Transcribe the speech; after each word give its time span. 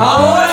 Ahora 0.00 0.43